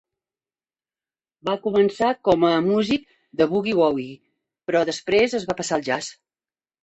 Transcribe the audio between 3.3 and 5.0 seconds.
de boogie-woogie però